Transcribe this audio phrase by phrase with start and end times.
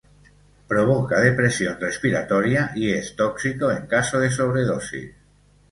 [0.67, 5.11] Provoca depresión respiratoria y es tóxico en caso de sobredosis.